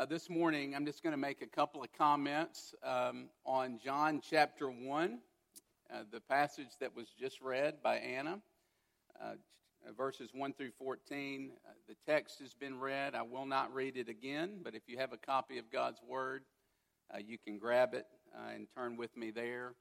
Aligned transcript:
Uh, 0.00 0.06
this 0.06 0.30
morning, 0.30 0.74
I'm 0.74 0.86
just 0.86 1.02
going 1.02 1.12
to 1.12 1.18
make 1.18 1.42
a 1.42 1.46
couple 1.46 1.82
of 1.82 1.92
comments 1.92 2.74
um, 2.82 3.28
on 3.44 3.78
John 3.84 4.22
chapter 4.26 4.70
1, 4.70 5.18
uh, 5.92 5.96
the 6.10 6.20
passage 6.20 6.70
that 6.80 6.96
was 6.96 7.08
just 7.20 7.42
read 7.42 7.82
by 7.82 7.98
Anna, 7.98 8.40
uh, 9.20 9.34
verses 9.94 10.30
1 10.32 10.54
through 10.54 10.70
14. 10.78 11.50
Uh, 11.52 11.72
the 11.86 11.96
text 12.10 12.38
has 12.38 12.54
been 12.54 12.80
read. 12.80 13.14
I 13.14 13.20
will 13.20 13.44
not 13.44 13.74
read 13.74 13.98
it 13.98 14.08
again, 14.08 14.60
but 14.64 14.74
if 14.74 14.80
you 14.86 14.96
have 14.96 15.12
a 15.12 15.18
copy 15.18 15.58
of 15.58 15.70
God's 15.70 16.00
Word, 16.08 16.44
uh, 17.14 17.18
you 17.18 17.36
can 17.36 17.58
grab 17.58 17.92
it 17.92 18.06
uh, 18.34 18.54
and 18.54 18.68
turn 18.74 18.96
with 18.96 19.14
me 19.18 19.30
there. 19.30 19.74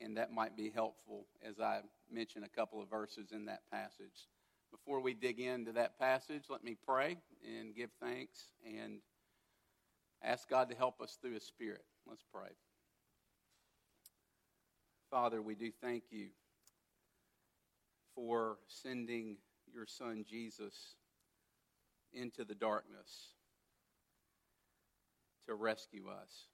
And 0.00 0.16
that 0.18 0.32
might 0.32 0.56
be 0.56 0.70
helpful 0.72 1.26
as 1.44 1.58
I 1.58 1.80
mention 2.12 2.44
a 2.44 2.48
couple 2.48 2.80
of 2.80 2.88
verses 2.88 3.32
in 3.32 3.46
that 3.46 3.62
passage. 3.72 4.28
Before 4.72 5.00
we 5.00 5.12
dig 5.14 5.38
into 5.38 5.72
that 5.72 5.98
passage, 5.98 6.44
let 6.48 6.64
me 6.64 6.76
pray 6.86 7.18
and 7.46 7.76
give 7.76 7.90
thanks 8.00 8.38
and 8.66 9.00
ask 10.24 10.48
God 10.48 10.70
to 10.70 10.74
help 10.74 11.00
us 11.00 11.18
through 11.20 11.34
His 11.34 11.44
Spirit. 11.44 11.84
Let's 12.08 12.24
pray. 12.32 12.48
Father, 15.10 15.42
we 15.42 15.54
do 15.54 15.70
thank 15.82 16.04
you 16.10 16.28
for 18.14 18.56
sending 18.66 19.36
your 19.72 19.86
Son 19.86 20.24
Jesus 20.28 20.96
into 22.14 22.44
the 22.44 22.54
darkness 22.54 23.34
to 25.46 25.54
rescue 25.54 26.08
us. 26.08 26.48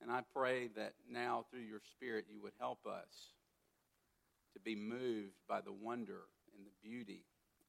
And 0.00 0.10
I 0.10 0.22
pray 0.32 0.68
that 0.76 0.94
now, 1.10 1.44
through 1.50 1.60
your 1.60 1.80
Spirit, 1.92 2.26
you 2.32 2.40
would 2.42 2.54
help 2.58 2.86
us 2.86 3.34
to 4.54 4.60
be 4.60 4.74
moved 4.74 5.34
by 5.48 5.60
the 5.60 5.72
wonder 5.72 6.22
and 6.60 6.66
the 6.66 6.88
beauty 6.88 7.24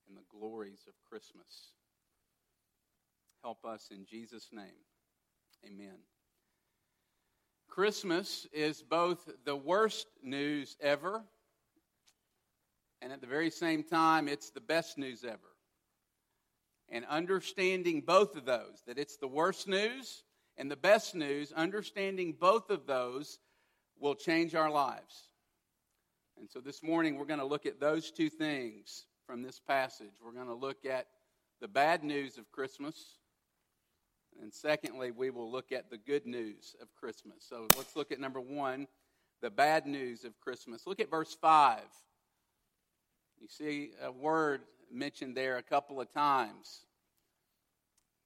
and 0.07 0.17
the 0.17 0.37
glories 0.37 0.85
of 0.87 0.93
Christmas. 1.09 1.71
Help 3.41 3.63
us 3.63 3.89
in 3.89 4.05
Jesus' 4.05 4.49
name. 4.51 4.83
Amen. 5.65 5.97
Christmas 7.69 8.47
is 8.51 8.83
both 8.83 9.29
the 9.45 9.55
worst 9.55 10.07
news 10.21 10.75
ever, 10.81 11.23
and 13.01 13.13
at 13.13 13.21
the 13.21 13.27
very 13.27 13.49
same 13.49 13.83
time, 13.83 14.27
it's 14.27 14.49
the 14.49 14.59
best 14.59 14.97
news 14.97 15.23
ever. 15.23 15.39
And 16.89 17.05
understanding 17.05 18.01
both 18.01 18.35
of 18.35 18.43
those, 18.43 18.83
that 18.87 18.99
it's 18.99 19.15
the 19.15 19.27
worst 19.27 19.69
news 19.69 20.23
and 20.57 20.69
the 20.69 20.75
best 20.75 21.15
news, 21.15 21.53
understanding 21.53 22.35
both 22.37 22.69
of 22.69 22.85
those 22.85 23.39
will 23.97 24.15
change 24.15 24.53
our 24.53 24.69
lives. 24.69 25.30
And 26.41 26.49
so 26.49 26.59
this 26.59 26.81
morning 26.81 27.17
we're 27.17 27.25
going 27.25 27.39
to 27.39 27.45
look 27.45 27.67
at 27.67 27.79
those 27.79 28.09
two 28.09 28.27
things 28.27 29.05
from 29.27 29.43
this 29.43 29.59
passage. 29.59 30.13
We're 30.25 30.33
going 30.33 30.47
to 30.47 30.55
look 30.55 30.85
at 30.85 31.05
the 31.61 31.67
bad 31.67 32.03
news 32.03 32.39
of 32.39 32.51
Christmas. 32.51 32.95
And 34.41 34.51
secondly, 34.51 35.11
we 35.11 35.29
will 35.29 35.51
look 35.51 35.71
at 35.71 35.91
the 35.91 35.99
good 35.99 36.25
news 36.25 36.75
of 36.81 36.87
Christmas. 36.95 37.45
So 37.47 37.67
let's 37.77 37.95
look 37.95 38.11
at 38.11 38.19
number 38.19 38.41
one, 38.41 38.87
the 39.43 39.51
bad 39.51 39.85
news 39.85 40.23
of 40.23 40.39
Christmas. 40.39 40.87
Look 40.87 40.99
at 40.99 41.11
verse 41.11 41.37
5. 41.39 41.81
You 43.39 43.47
see 43.47 43.91
a 44.03 44.11
word 44.11 44.61
mentioned 44.91 45.37
there 45.37 45.57
a 45.57 45.63
couple 45.63 46.01
of 46.01 46.11
times. 46.11 46.85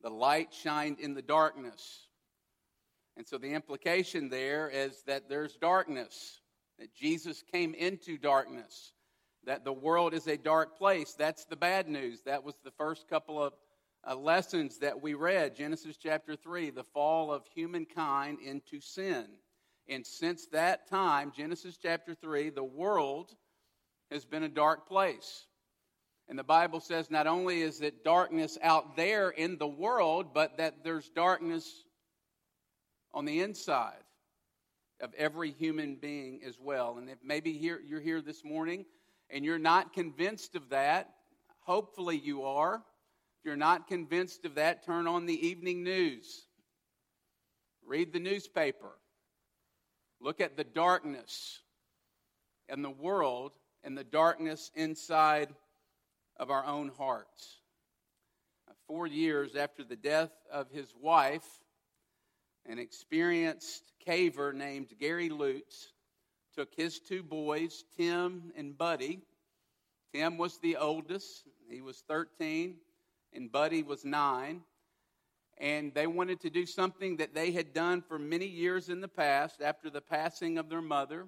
The 0.01 0.09
light 0.09 0.53
shined 0.53 1.01
in 1.01 1.15
the 1.15 1.21
darkness. 1.21 2.07
And 3.17 3.27
so 3.27 3.37
the 3.37 3.51
implication 3.51 4.29
there 4.29 4.69
is 4.69 5.03
that 5.05 5.27
there's 5.27 5.57
darkness 5.57 6.39
that 6.79 6.93
Jesus 6.93 7.43
came 7.51 7.73
into 7.73 8.17
darkness, 8.17 8.93
that 9.45 9.63
the 9.63 9.73
world 9.73 10.13
is 10.13 10.27
a 10.27 10.37
dark 10.37 10.77
place. 10.77 11.13
That's 11.17 11.45
the 11.45 11.55
bad 11.55 11.87
news. 11.87 12.21
That 12.25 12.43
was 12.43 12.55
the 12.63 12.71
first 12.71 13.07
couple 13.07 13.41
of 13.41 13.53
uh, 14.07 14.15
lessons 14.15 14.79
that 14.79 15.01
we 15.01 15.13
read 15.13 15.55
Genesis 15.55 15.97
chapter 15.97 16.35
3, 16.35 16.71
the 16.71 16.83
fall 16.93 17.31
of 17.31 17.43
humankind 17.53 18.39
into 18.45 18.79
sin. 18.79 19.25
And 19.87 20.05
since 20.05 20.47
that 20.47 20.89
time, 20.89 21.31
Genesis 21.35 21.77
chapter 21.81 22.13
3, 22.15 22.49
the 22.49 22.63
world 22.63 23.31
has 24.11 24.25
been 24.25 24.43
a 24.43 24.49
dark 24.49 24.87
place. 24.87 25.45
And 26.27 26.39
the 26.39 26.43
Bible 26.43 26.79
says 26.79 27.11
not 27.11 27.27
only 27.27 27.61
is 27.61 27.81
it 27.81 28.03
darkness 28.03 28.57
out 28.61 28.95
there 28.95 29.29
in 29.29 29.57
the 29.57 29.67
world, 29.67 30.33
but 30.33 30.57
that 30.57 30.83
there's 30.83 31.09
darkness 31.09 31.83
on 33.13 33.25
the 33.25 33.41
inside 33.41 34.04
of 35.01 35.13
every 35.15 35.51
human 35.51 35.95
being 35.95 36.41
as 36.45 36.57
well. 36.59 36.97
And 36.97 37.09
if 37.09 37.17
maybe 37.23 37.53
here, 37.53 37.79
you're 37.85 38.01
here 38.01 38.21
this 38.21 38.43
morning 38.43 38.85
and 39.29 39.43
you're 39.43 39.59
not 39.59 39.93
convinced 39.93 40.55
of 40.55 40.69
that, 40.69 41.09
hopefully 41.61 42.17
you 42.17 42.43
are. 42.43 42.75
If 42.75 43.45
you're 43.45 43.55
not 43.55 43.87
convinced 43.87 44.45
of 44.45 44.55
that, 44.55 44.85
turn 44.85 45.07
on 45.07 45.25
the 45.25 45.47
evening 45.47 45.83
news. 45.83 46.45
Read 47.85 48.13
the 48.13 48.19
newspaper. 48.19 48.91
Look 50.21 50.41
at 50.41 50.57
the 50.57 50.63
darkness 50.63 51.59
and 52.69 52.83
the 52.83 52.89
world 52.89 53.51
and 53.83 53.97
the 53.97 54.03
darkness 54.03 54.71
inside 54.75 55.49
of 56.37 56.49
our 56.49 56.65
own 56.65 56.91
hearts. 56.97 57.59
Four 58.87 59.07
years 59.07 59.55
after 59.55 59.83
the 59.83 59.95
death 59.95 60.31
of 60.51 60.69
his 60.69 60.93
wife, 61.01 61.45
an 62.67 62.79
experienced 62.79 63.83
caver 64.05 64.53
named 64.53 64.93
Gary 64.99 65.29
Lutz 65.29 65.93
took 66.55 66.73
his 66.75 66.99
two 66.99 67.21
boys, 67.21 67.83
Tim 67.97 68.51
and 68.55 68.77
Buddy. 68.77 69.21
Tim 70.13 70.37
was 70.37 70.57
the 70.59 70.77
oldest, 70.77 71.43
he 71.69 71.81
was 71.81 72.03
13, 72.07 72.75
and 73.33 73.51
Buddy 73.51 73.83
was 73.83 74.05
9. 74.05 74.61
And 75.57 75.93
they 75.93 76.07
wanted 76.07 76.41
to 76.41 76.49
do 76.49 76.65
something 76.65 77.17
that 77.17 77.33
they 77.33 77.51
had 77.51 77.73
done 77.73 78.01
for 78.01 78.19
many 78.19 78.45
years 78.45 78.89
in 78.89 79.01
the 79.01 79.07
past 79.07 79.61
after 79.61 79.89
the 79.89 80.01
passing 80.01 80.57
of 80.57 80.69
their 80.69 80.81
mother. 80.81 81.27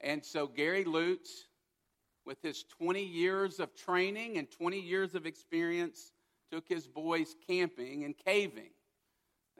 And 0.00 0.24
so 0.24 0.46
Gary 0.46 0.84
Lutz, 0.84 1.46
with 2.24 2.40
his 2.42 2.64
20 2.78 3.04
years 3.04 3.60
of 3.60 3.74
training 3.74 4.38
and 4.38 4.50
20 4.50 4.80
years 4.80 5.14
of 5.14 5.26
experience, 5.26 6.12
took 6.50 6.68
his 6.68 6.86
boys 6.88 7.36
camping 7.46 8.04
and 8.04 8.16
caving. 8.16 8.70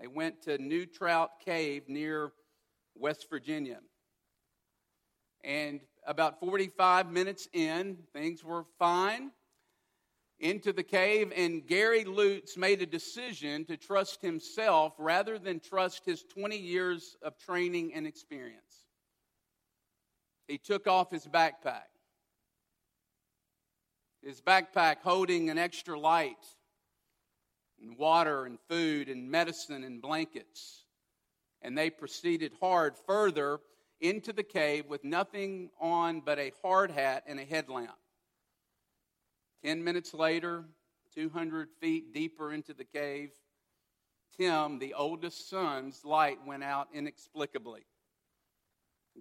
They 0.00 0.06
went 0.06 0.42
to 0.44 0.56
New 0.56 0.86
Trout 0.86 1.32
Cave 1.44 1.82
near 1.88 2.32
West 2.94 3.26
Virginia. 3.28 3.80
And 5.44 5.80
about 6.06 6.40
45 6.40 7.10
minutes 7.10 7.48
in, 7.52 7.98
things 8.14 8.42
were 8.42 8.64
fine 8.78 9.30
into 10.38 10.72
the 10.72 10.82
cave, 10.82 11.30
and 11.36 11.66
Gary 11.66 12.04
Lutz 12.04 12.56
made 12.56 12.80
a 12.80 12.86
decision 12.86 13.66
to 13.66 13.76
trust 13.76 14.22
himself 14.22 14.94
rather 14.98 15.38
than 15.38 15.60
trust 15.60 16.06
his 16.06 16.22
20 16.22 16.56
years 16.56 17.16
of 17.22 17.36
training 17.36 17.92
and 17.92 18.06
experience. 18.06 18.86
He 20.48 20.56
took 20.56 20.86
off 20.86 21.10
his 21.10 21.26
backpack. 21.26 21.90
His 24.22 24.40
backpack 24.40 24.96
holding 25.02 25.50
an 25.50 25.58
extra 25.58 25.98
light 25.98 26.46
and 27.80 27.96
water 27.96 28.44
and 28.44 28.58
food 28.68 29.08
and 29.08 29.30
medicine 29.30 29.84
and 29.84 30.02
blankets. 30.02 30.84
And 31.62 31.76
they 31.76 31.90
proceeded 31.90 32.52
hard 32.60 32.94
further 33.06 33.60
into 34.00 34.32
the 34.32 34.42
cave 34.42 34.86
with 34.86 35.04
nothing 35.04 35.70
on 35.80 36.20
but 36.20 36.38
a 36.38 36.52
hard 36.62 36.90
hat 36.90 37.24
and 37.26 37.38
a 37.38 37.44
headlamp. 37.44 37.96
Ten 39.62 39.84
minutes 39.84 40.14
later, 40.14 40.64
200 41.14 41.68
feet 41.80 42.14
deeper 42.14 42.52
into 42.52 42.72
the 42.72 42.84
cave, 42.84 43.30
Tim, 44.36 44.78
the 44.78 44.94
oldest 44.94 45.50
son's 45.50 46.04
light 46.04 46.38
went 46.46 46.64
out 46.64 46.88
inexplicably. 46.94 47.82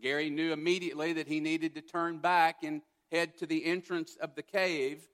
Gary 0.01 0.29
knew 0.29 0.53
immediately 0.53 1.13
that 1.13 1.27
he 1.27 1.39
needed 1.39 1.75
to 1.75 1.81
turn 1.81 2.19
back 2.19 2.63
and 2.63 2.81
head 3.11 3.37
to 3.39 3.45
the 3.45 3.65
entrance 3.65 4.15
of 4.21 4.35
the 4.35 4.43
cave, 4.43 5.07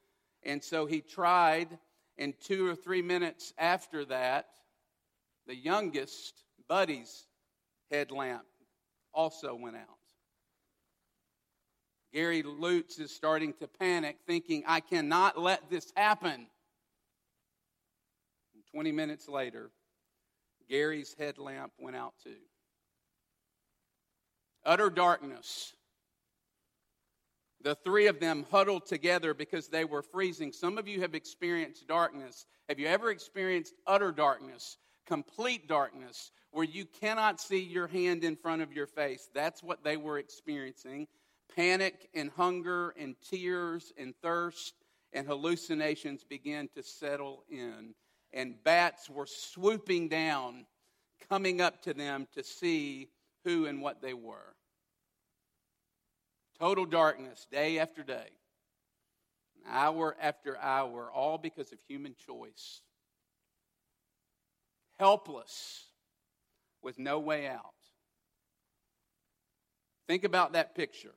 and 0.44 0.64
so 0.64 0.86
he 0.86 1.02
tried 1.02 1.80
and 2.18 2.34
two 2.40 2.68
or 2.68 2.76
three 2.76 3.02
minutes 3.02 3.54
after 3.58 4.06
that, 4.06 4.48
the 5.48 5.56
youngest, 5.56 6.34
Buddy's 6.68 7.26
headlamp 7.92 8.46
also 9.14 9.56
went 9.56 9.76
out. 9.76 9.84
Gary 12.14 12.44
Lutz 12.44 12.98
is 12.98 13.14
starting 13.14 13.54
to 13.60 13.68
panic, 13.68 14.18
thinking, 14.26 14.64
I 14.66 14.80
cannot 14.80 15.38
let 15.38 15.70
this 15.70 15.92
happen. 15.96 16.48
And 18.54 18.64
20 18.72 18.94
minutes 18.94 19.28
later, 19.28 19.70
Gary's 20.70 21.14
headlamp 21.20 21.74
went 21.78 21.96
out 21.96 22.14
too. 22.24 22.38
Utter 24.66 24.90
darkness 24.90 25.74
the 27.66 27.76
three 27.84 28.06
of 28.06 28.20
them 28.20 28.46
huddled 28.52 28.86
together 28.86 29.34
because 29.34 29.70
they 29.70 29.86
were 29.86 30.04
freezing. 30.04 30.54
Some 30.54 30.78
of 30.78 30.88
you 30.88 31.02
have 31.02 31.16
experienced 31.16 31.88
darkness. 31.88 32.46
Have 32.70 32.78
you 32.78 32.86
ever 32.86 33.10
experienced 33.10 33.74
utter 33.88 34.12
darkness, 34.12 34.78
complete 35.08 35.68
darkness, 35.68 36.30
where 36.52 36.64
you 36.64 36.86
cannot 36.86 37.42
see 37.42 37.60
your 37.60 37.88
hand 37.88 38.24
in 38.24 38.36
front 38.36 38.62
of 38.62 38.72
your 38.72 38.86
face? 38.86 39.30
That's 39.34 39.64
what 39.64 39.84
they 39.84 39.98
were 39.98 40.20
experiencing. 40.20 41.08
Panic 41.56 42.08
and 42.14 42.30
hunger 42.30 42.94
and 43.00 43.16
tears 43.28 43.92
and 43.98 44.14
thirst 44.22 44.76
and 45.12 45.26
hallucinations 45.26 46.24
began 46.24 46.70
to 46.76 46.84
settle 46.84 47.46
in. 47.50 47.96
And 48.32 48.64
bats 48.64 49.10
were 49.10 49.26
swooping 49.26 50.10
down, 50.10 50.68
coming 51.30 51.62
up 51.62 51.82
to 51.82 51.96
them 51.96 52.28
to 52.36 52.44
see 52.44 53.10
who 53.44 53.66
and 53.66 53.82
what 53.82 54.04
they 54.04 54.14
were. 54.14 54.54
Total 56.60 56.86
darkness, 56.86 57.46
day 57.52 57.80
after 57.80 58.02
day, 58.04 58.30
hour 59.68 60.16
after 60.22 60.58
hour, 60.58 61.12
all 61.12 61.38
because 61.38 61.72
of 61.72 61.80
human 61.88 62.16
choice. 62.26 62.82
Helpless, 64.98 65.84
with 66.82 66.98
no 66.98 67.20
way 67.20 67.48
out. 67.48 67.74
Think 70.08 70.24
about 70.24 70.54
that 70.54 70.76
picture. 70.76 71.16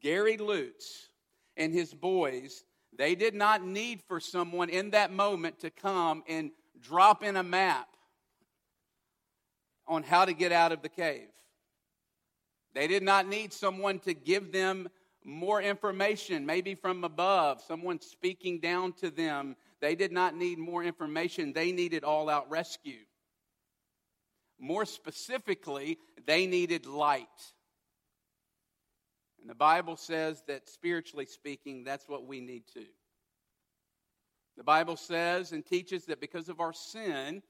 Gary 0.00 0.38
Lutz 0.38 1.08
and 1.56 1.74
his 1.74 1.92
boys, 1.92 2.64
they 2.96 3.14
did 3.14 3.34
not 3.34 3.62
need 3.62 4.00
for 4.08 4.20
someone 4.20 4.70
in 4.70 4.90
that 4.90 5.12
moment 5.12 5.58
to 5.60 5.70
come 5.70 6.22
and 6.28 6.52
drop 6.80 7.22
in 7.22 7.36
a 7.36 7.42
map 7.42 7.88
on 9.86 10.04
how 10.04 10.24
to 10.24 10.32
get 10.32 10.52
out 10.52 10.72
of 10.72 10.80
the 10.80 10.88
cave. 10.88 11.28
They 12.74 12.86
did 12.86 13.02
not 13.02 13.26
need 13.26 13.52
someone 13.52 13.98
to 14.00 14.14
give 14.14 14.52
them 14.52 14.88
more 15.24 15.60
information, 15.60 16.46
maybe 16.46 16.74
from 16.74 17.04
above, 17.04 17.60
someone 17.60 18.00
speaking 18.00 18.60
down 18.60 18.92
to 18.94 19.10
them. 19.10 19.56
They 19.80 19.94
did 19.94 20.12
not 20.12 20.34
need 20.34 20.58
more 20.58 20.82
information, 20.82 21.52
they 21.52 21.72
needed 21.72 22.04
all 22.04 22.28
out 22.28 22.50
rescue. 22.50 23.04
More 24.58 24.84
specifically, 24.84 25.98
they 26.26 26.46
needed 26.46 26.86
light. 26.86 27.26
And 29.40 29.48
the 29.48 29.54
Bible 29.54 29.96
says 29.96 30.42
that 30.48 30.68
spiritually 30.68 31.24
speaking, 31.26 31.82
that's 31.82 32.08
what 32.08 32.26
we 32.26 32.40
need 32.40 32.64
too. 32.72 32.86
The 34.58 34.64
Bible 34.64 34.96
says 34.96 35.52
and 35.52 35.64
teaches 35.64 36.04
that 36.06 36.20
because 36.20 36.50
of 36.50 36.60
our 36.60 36.74
sin, 36.74 37.42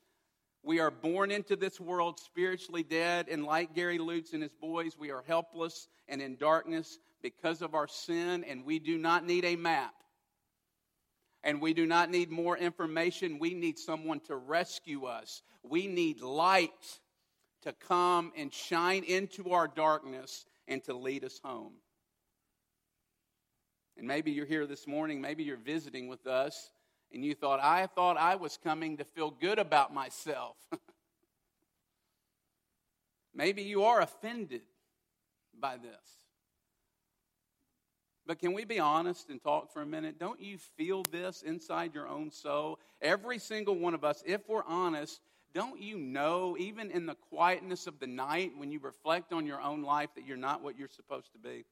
we 0.63 0.81
are 0.81 0.91
born 0.91 1.31
into 1.31 1.57
this 1.57 1.81
world 1.81 2.21
spiritually 2.21 2.83
dead, 2.83 3.29
and 3.29 3.45
like 3.45 3.75
Gary 3.75 3.99
Lutz 3.99 4.33
and 4.33 4.43
his 4.43 4.55
boys, 4.55 4.97
we 4.99 5.11
are 5.11 5.25
helpless 5.27 5.89
and 6.09 6.21
in 6.21 6.37
darkness 6.37 6.99
because 7.23 7.63
of 7.63 7.75
our 7.75 7.89
sin, 7.89 8.45
and 8.45 8.65
we 8.65 8.79
do 8.79 8.99
not 8.99 9.25
need 9.25 9.45
a 9.45 9.57
map. 9.57 9.95
And 11.43 11.63
we 11.63 11.73
do 11.73 11.87
not 11.87 12.11
need 12.11 12.31
more 12.31 12.59
information. 12.59 13.39
We 13.39 13.55
need 13.55 13.79
someone 13.79 14.21
to 14.21 14.37
rescue 14.37 15.05
us. 15.07 15.43
We 15.63 15.87
need 15.87 16.21
light 16.21 16.71
to 17.63 17.73
come 17.73 18.33
and 18.37 18.53
shine 18.53 19.05
into 19.05 19.51
our 19.51 19.67
darkness 19.67 20.45
and 20.69 20.85
to 20.85 20.95
lead 20.95 21.25
us 21.25 21.41
home. 21.43 21.73
And 23.97 24.07
maybe 24.07 24.31
you're 24.31 24.47
here 24.47 24.67
this 24.67 24.87
morning, 24.87 25.21
maybe 25.21 25.43
you're 25.43 25.57
visiting 25.57 26.09
with 26.09 26.27
us, 26.27 26.71
and 27.13 27.25
you 27.25 27.35
thought, 27.35 27.61
I 27.61 27.87
thought 27.87 28.17
I 28.17 28.37
was 28.37 28.59
coming 28.63 28.97
to 28.99 29.05
feel 29.05 29.31
good 29.31 29.59
about 29.59 29.93
myself. 29.93 30.57
maybe 33.35 33.63
you 33.63 33.85
are 33.85 34.01
offended 34.01 34.63
by 35.59 35.77
this. 35.77 36.21
But 38.27 38.39
can 38.39 38.53
we 38.53 38.65
be 38.65 38.79
honest 38.79 39.29
and 39.29 39.43
talk 39.43 39.73
for 39.73 39.83
a 39.83 39.87
minute? 39.87 40.19
Don't 40.19 40.41
you 40.41 40.59
feel 40.77 41.03
this 41.11 41.43
inside 41.43 41.95
your 41.95 42.07
own 42.07 42.31
soul? 42.31 42.79
Every 43.03 43.39
single 43.39 43.75
one 43.75 43.95
of 43.95 44.05
us, 44.05 44.23
if 44.25 44.49
we're 44.49 44.65
honest, 44.65 45.21
don't 45.53 45.81
you 45.81 45.99
know, 45.99 46.57
even 46.59 46.93
in 46.93 47.07
the 47.07 47.17
quietness 47.17 47.89
of 47.89 47.99
the 47.99 48.07
night, 48.07 48.53
when 48.57 48.71
you 48.71 48.79
reflect 48.79 49.33
on 49.33 49.47
your 49.47 49.61
own 49.61 49.83
life, 49.83 50.11
that 50.15 50.27
you're 50.27 50.37
not 50.37 50.63
what 50.63 50.79
you're 50.79 50.87
supposed 50.87 51.33
to 51.33 51.39
be? 51.39 51.65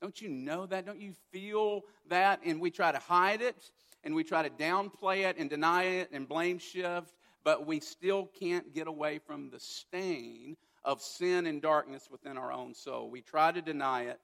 Don't 0.00 0.20
you 0.20 0.28
know 0.28 0.66
that? 0.66 0.86
Don't 0.86 1.00
you 1.00 1.12
feel 1.30 1.82
that? 2.08 2.40
And 2.44 2.60
we 2.60 2.70
try 2.70 2.90
to 2.90 2.98
hide 2.98 3.40
it, 3.40 3.70
and 4.04 4.14
we 4.14 4.24
try 4.24 4.42
to 4.42 4.50
downplay 4.50 5.28
it 5.28 5.36
and 5.38 5.50
deny 5.50 5.84
it 5.84 6.10
and 6.12 6.28
blame 6.28 6.58
shift, 6.58 7.14
but 7.44 7.66
we 7.66 7.80
still 7.80 8.26
can't 8.38 8.74
get 8.74 8.86
away 8.86 9.18
from 9.18 9.50
the 9.50 9.60
stain 9.60 10.56
of 10.84 11.00
sin 11.00 11.46
and 11.46 11.60
darkness 11.60 12.08
within 12.10 12.36
our 12.36 12.52
own 12.52 12.74
soul. 12.74 13.10
We 13.10 13.20
try 13.20 13.52
to 13.52 13.60
deny 13.60 14.02
it, 14.04 14.20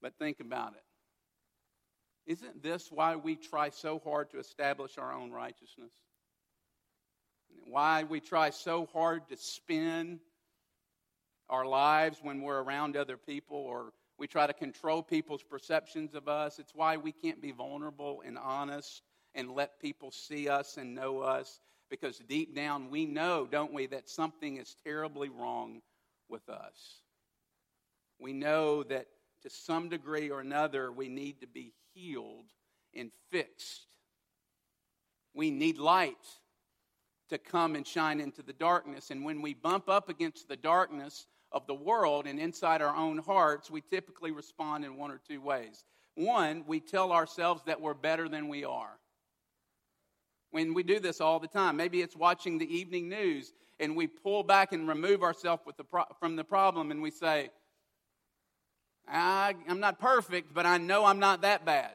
but 0.00 0.18
think 0.18 0.40
about 0.40 0.74
it. 0.74 0.82
Isn't 2.26 2.62
this 2.62 2.90
why 2.90 3.16
we 3.16 3.36
try 3.36 3.70
so 3.70 4.00
hard 4.04 4.30
to 4.30 4.38
establish 4.38 4.98
our 4.98 5.12
own 5.12 5.30
righteousness? 5.30 5.92
Why 7.64 8.04
we 8.04 8.20
try 8.20 8.50
so 8.50 8.86
hard 8.92 9.28
to 9.28 9.36
spin 9.36 10.20
our 11.48 11.66
lives 11.66 12.18
when 12.22 12.40
we're 12.40 12.62
around 12.62 12.96
other 12.96 13.16
people 13.16 13.58
or 13.58 13.92
we 14.22 14.28
try 14.28 14.46
to 14.46 14.52
control 14.52 15.02
people's 15.02 15.42
perceptions 15.42 16.14
of 16.14 16.28
us. 16.28 16.60
It's 16.60 16.76
why 16.76 16.96
we 16.96 17.10
can't 17.10 17.42
be 17.42 17.50
vulnerable 17.50 18.22
and 18.24 18.38
honest 18.38 19.02
and 19.34 19.50
let 19.50 19.80
people 19.80 20.12
see 20.12 20.48
us 20.48 20.76
and 20.76 20.94
know 20.94 21.18
us 21.18 21.58
because 21.90 22.18
deep 22.28 22.54
down 22.54 22.88
we 22.88 23.04
know, 23.04 23.48
don't 23.50 23.72
we, 23.72 23.86
that 23.86 24.08
something 24.08 24.58
is 24.58 24.76
terribly 24.84 25.28
wrong 25.28 25.82
with 26.28 26.48
us. 26.48 27.00
We 28.20 28.32
know 28.32 28.84
that 28.84 29.08
to 29.42 29.50
some 29.50 29.88
degree 29.88 30.30
or 30.30 30.38
another 30.38 30.92
we 30.92 31.08
need 31.08 31.40
to 31.40 31.48
be 31.48 31.72
healed 31.92 32.46
and 32.94 33.10
fixed. 33.32 33.88
We 35.34 35.50
need 35.50 35.78
light 35.78 36.14
to 37.30 37.38
come 37.38 37.74
and 37.74 37.84
shine 37.84 38.20
into 38.20 38.44
the 38.44 38.52
darkness. 38.52 39.10
And 39.10 39.24
when 39.24 39.42
we 39.42 39.54
bump 39.54 39.88
up 39.88 40.08
against 40.08 40.46
the 40.46 40.56
darkness 40.56 41.26
of 41.52 41.66
the 41.66 41.74
world 41.74 42.26
and 42.26 42.38
inside 42.38 42.82
our 42.82 42.94
own 42.94 43.18
hearts, 43.18 43.70
we 43.70 43.80
typically 43.80 44.30
respond 44.30 44.84
in 44.84 44.96
one 44.96 45.10
or 45.10 45.20
two 45.28 45.40
ways. 45.40 45.84
One, 46.14 46.64
we 46.66 46.80
tell 46.80 47.12
ourselves 47.12 47.62
that 47.66 47.80
we're 47.80 47.94
better 47.94 48.28
than 48.28 48.48
we 48.48 48.64
are. 48.64 48.98
When 50.50 50.74
we 50.74 50.82
do 50.82 51.00
this 51.00 51.20
all 51.20 51.40
the 51.40 51.48
time, 51.48 51.76
maybe 51.76 52.02
it's 52.02 52.16
watching 52.16 52.58
the 52.58 52.76
evening 52.76 53.08
news 53.08 53.52
and 53.80 53.96
we 53.96 54.06
pull 54.06 54.42
back 54.42 54.72
and 54.72 54.86
remove 54.86 55.22
ourselves 55.22 55.62
pro- 55.90 56.04
from 56.20 56.36
the 56.36 56.44
problem 56.44 56.90
and 56.90 57.02
we 57.02 57.10
say, 57.10 57.50
I'm 59.08 59.80
not 59.80 59.98
perfect, 59.98 60.54
but 60.54 60.66
I 60.66 60.78
know 60.78 61.04
I'm 61.04 61.18
not 61.18 61.42
that 61.42 61.64
bad. 61.64 61.92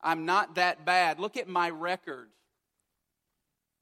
I'm 0.00 0.26
not 0.26 0.56
that 0.56 0.84
bad. 0.84 1.18
Look 1.18 1.36
at 1.36 1.48
my 1.48 1.70
record. 1.70 2.28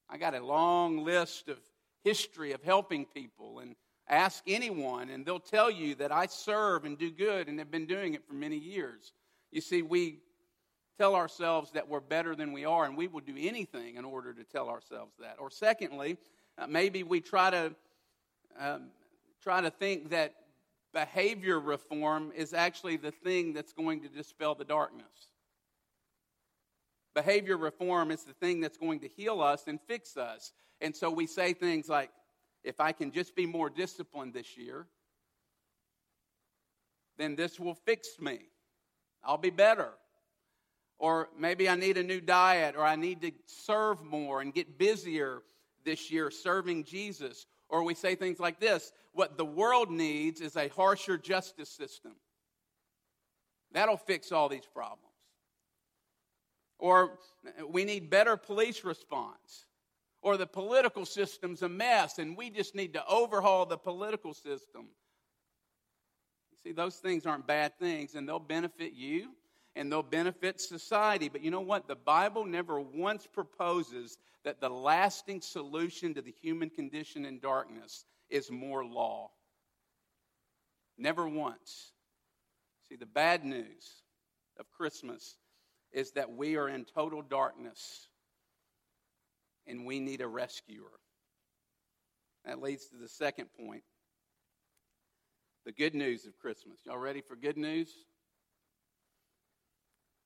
I 0.08 0.18
got 0.18 0.34
a 0.34 0.44
long 0.44 1.04
list 1.04 1.48
of 1.48 1.58
history 2.04 2.52
of 2.52 2.62
helping 2.62 3.04
people 3.04 3.58
and 3.58 3.74
ask 4.08 4.42
anyone 4.46 5.10
and 5.10 5.24
they'll 5.24 5.38
tell 5.40 5.70
you 5.70 5.94
that 5.96 6.12
I 6.12 6.26
serve 6.26 6.84
and 6.84 6.98
do 6.98 7.10
good 7.10 7.48
and 7.48 7.58
have 7.58 7.70
been 7.70 7.86
doing 7.86 8.14
it 8.14 8.26
for 8.26 8.34
many 8.34 8.56
years. 8.56 9.12
You 9.50 9.60
see, 9.60 9.82
we 9.82 10.18
tell 10.98 11.14
ourselves 11.14 11.72
that 11.72 11.88
we're 11.88 12.00
better 12.00 12.34
than 12.34 12.52
we 12.52 12.64
are 12.64 12.84
and 12.84 12.96
we 12.96 13.08
will 13.08 13.20
do 13.20 13.34
anything 13.38 13.96
in 13.96 14.04
order 14.04 14.32
to 14.32 14.44
tell 14.44 14.68
ourselves 14.68 15.14
that. 15.20 15.36
Or 15.38 15.50
secondly, 15.50 16.16
uh, 16.58 16.66
maybe 16.66 17.02
we 17.02 17.20
try 17.20 17.50
to 17.50 17.74
um, 18.58 18.88
try 19.42 19.60
to 19.60 19.70
think 19.70 20.10
that 20.10 20.34
behavior 20.92 21.60
reform 21.60 22.32
is 22.34 22.54
actually 22.54 22.96
the 22.96 23.10
thing 23.10 23.52
that's 23.52 23.72
going 23.72 24.00
to 24.00 24.08
dispel 24.08 24.54
the 24.54 24.64
darkness. 24.64 25.30
Behavior 27.14 27.56
reform 27.56 28.10
is 28.10 28.24
the 28.24 28.32
thing 28.34 28.60
that's 28.60 28.78
going 28.78 29.00
to 29.00 29.08
heal 29.08 29.40
us 29.40 29.64
and 29.66 29.80
fix 29.86 30.16
us. 30.16 30.52
And 30.80 30.94
so 30.94 31.10
we 31.10 31.26
say 31.26 31.52
things 31.52 31.88
like, 31.88 32.10
if 32.66 32.80
I 32.80 32.90
can 32.90 33.12
just 33.12 33.36
be 33.36 33.46
more 33.46 33.70
disciplined 33.70 34.34
this 34.34 34.58
year, 34.58 34.86
then 37.16 37.36
this 37.36 37.60
will 37.60 37.74
fix 37.74 38.20
me. 38.20 38.40
I'll 39.24 39.38
be 39.38 39.50
better. 39.50 39.90
Or 40.98 41.28
maybe 41.38 41.68
I 41.68 41.76
need 41.76 41.96
a 41.96 42.02
new 42.02 42.20
diet, 42.20 42.74
or 42.76 42.84
I 42.84 42.96
need 42.96 43.20
to 43.22 43.30
serve 43.46 44.02
more 44.02 44.40
and 44.40 44.52
get 44.52 44.78
busier 44.78 45.42
this 45.84 46.10
year 46.10 46.30
serving 46.30 46.84
Jesus. 46.84 47.46
Or 47.68 47.84
we 47.84 47.94
say 47.94 48.16
things 48.16 48.40
like 48.40 48.58
this 48.58 48.92
what 49.12 49.38
the 49.38 49.44
world 49.44 49.90
needs 49.90 50.40
is 50.40 50.56
a 50.56 50.68
harsher 50.68 51.16
justice 51.16 51.70
system. 51.70 52.12
That'll 53.72 53.96
fix 53.96 54.32
all 54.32 54.48
these 54.48 54.66
problems. 54.66 55.02
Or 56.78 57.18
we 57.68 57.84
need 57.84 58.10
better 58.10 58.36
police 58.36 58.84
response. 58.84 59.66
Or 60.26 60.36
the 60.36 60.44
political 60.44 61.06
system's 61.06 61.62
a 61.62 61.68
mess 61.68 62.18
and 62.18 62.36
we 62.36 62.50
just 62.50 62.74
need 62.74 62.94
to 62.94 63.06
overhaul 63.06 63.64
the 63.64 63.78
political 63.78 64.34
system. 64.34 64.88
You 66.50 66.58
see, 66.64 66.72
those 66.72 66.96
things 66.96 67.26
aren't 67.26 67.46
bad 67.46 67.78
things 67.78 68.16
and 68.16 68.28
they'll 68.28 68.40
benefit 68.40 68.92
you 68.92 69.28
and 69.76 69.92
they'll 69.92 70.02
benefit 70.02 70.60
society. 70.60 71.28
But 71.28 71.44
you 71.44 71.52
know 71.52 71.60
what? 71.60 71.86
The 71.86 71.94
Bible 71.94 72.44
never 72.44 72.80
once 72.80 73.24
proposes 73.24 74.18
that 74.42 74.60
the 74.60 74.68
lasting 74.68 75.42
solution 75.42 76.12
to 76.14 76.22
the 76.22 76.34
human 76.42 76.70
condition 76.70 77.24
in 77.24 77.38
darkness 77.38 78.04
is 78.28 78.50
more 78.50 78.84
law. 78.84 79.30
Never 80.98 81.28
once. 81.28 81.92
See, 82.88 82.96
the 82.96 83.06
bad 83.06 83.44
news 83.44 84.02
of 84.58 84.68
Christmas 84.72 85.36
is 85.92 86.10
that 86.14 86.32
we 86.32 86.56
are 86.56 86.68
in 86.68 86.84
total 86.84 87.22
darkness 87.22 88.08
and 89.66 89.86
we 89.86 90.00
need 90.00 90.20
a 90.20 90.28
rescuer. 90.28 91.00
That 92.44 92.62
leads 92.62 92.86
to 92.88 92.96
the 92.96 93.08
second 93.08 93.46
point 93.58 93.82
the 95.64 95.72
good 95.72 95.96
news 95.96 96.26
of 96.26 96.38
Christmas. 96.38 96.78
Y'all 96.86 96.96
ready 96.96 97.20
for 97.20 97.34
good 97.34 97.56
news? 97.56 97.88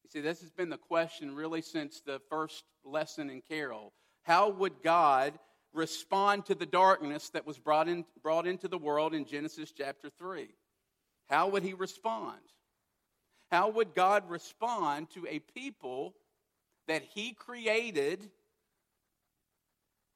You 0.05 0.11
see, 0.11 0.21
this 0.21 0.43
has 0.43 0.51
been 0.51 0.69
the 0.69 0.77
question 0.77 1.35
really 1.35 1.63
since 1.63 2.03
the 2.03 2.21
first 2.29 2.65
lesson 2.85 3.31
in 3.31 3.41
Carol. 3.41 3.95
How 4.25 4.51
would 4.51 4.83
God 4.85 5.39
respond 5.73 6.45
to 6.47 6.55
the 6.55 6.67
darkness 6.67 7.31
that 7.31 7.47
was 7.47 7.59
brought, 7.59 7.89
in, 7.89 8.05
brought 8.23 8.47
into 8.47 8.69
the 8.69 8.77
world 8.77 9.15
in 9.15 9.25
Genesis 9.25 9.73
chapter 9.73 10.11
3? 10.19 10.49
How 11.31 11.49
would 11.49 11.63
he 11.63 11.73
respond? 11.73 12.41
How 13.51 13.71
would 13.71 13.95
God 13.95 14.29
respond 14.29 15.09
to 15.11 15.27
a 15.27 15.39
people 15.39 16.15
that 16.87 17.03
he 17.03 17.33
created 17.33 18.31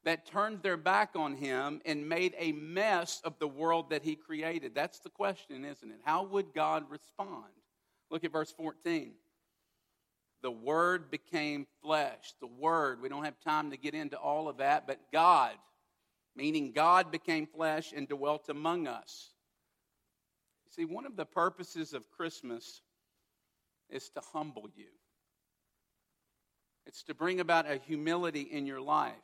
that 0.05 0.27
turned 0.27 0.63
their 0.63 0.77
back 0.77 1.11
on 1.15 1.35
him 1.35 1.81
and 1.85 2.09
made 2.09 2.35
a 2.39 2.53
mess 2.53 3.21
of 3.25 3.39
the 3.39 3.49
world 3.49 3.91
that 3.91 4.03
he 4.03 4.17
created? 4.17 4.75
That's 4.75 5.01
the 5.01 5.11
question, 5.11 5.65
isn't 5.65 5.91
it? 5.91 6.01
How 6.05 6.25
would 6.25 6.55
God 6.55 6.85
respond? 6.91 7.45
Look 8.11 8.25
at 8.25 8.33
verse 8.33 8.53
14 8.53 9.15
the 10.45 10.51
Word 10.51 11.11
became 11.11 11.67
flesh. 11.81 12.35
The 12.39 12.47
Word, 12.47 13.01
we 13.01 13.09
don't 13.09 13.25
have 13.25 13.41
time 13.41 13.71
to 13.71 13.79
get 13.79 13.95
into 13.95 14.19
all 14.19 14.47
of 14.47 14.59
that, 14.59 14.87
but 14.87 15.01
God, 15.11 15.53
meaning 16.37 16.73
God 16.73 17.11
became 17.11 17.47
flesh 17.47 17.95
and 17.97 18.07
dwelt 18.07 18.51
among 18.51 18.87
us. 18.87 19.31
See, 20.69 20.85
one 20.85 21.07
of 21.07 21.17
the 21.17 21.25
purposes 21.25 21.95
of 21.95 22.11
Christmas 22.11 22.83
is 23.89 24.11
to 24.11 24.21
humble 24.35 24.69
you, 24.77 24.91
it's 26.85 27.05
to 27.05 27.15
bring 27.15 27.41
about 27.41 27.71
a 27.71 27.79
humility 27.79 28.43
in 28.43 28.67
your 28.67 28.83
life. 28.83 29.15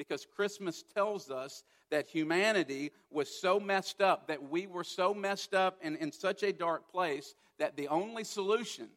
Because 0.00 0.24
Christmas 0.34 0.82
tells 0.94 1.30
us 1.30 1.62
that 1.90 2.08
humanity 2.08 2.90
was 3.10 3.28
so 3.28 3.60
messed 3.60 4.00
up, 4.00 4.28
that 4.28 4.48
we 4.48 4.66
were 4.66 4.82
so 4.82 5.12
messed 5.12 5.52
up 5.52 5.76
and 5.82 5.94
in 5.96 6.10
such 6.10 6.42
a 6.42 6.54
dark 6.54 6.90
place, 6.90 7.34
that 7.58 7.76
the 7.76 7.86
only 7.88 8.24
solution 8.24 8.88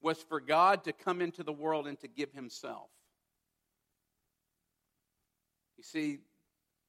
was 0.00 0.18
for 0.18 0.38
God 0.38 0.84
to 0.84 0.92
come 0.92 1.20
into 1.20 1.42
the 1.42 1.52
world 1.52 1.88
and 1.88 1.98
to 1.98 2.06
give 2.06 2.30
himself. 2.30 2.88
You 5.76 5.82
see, 5.82 6.18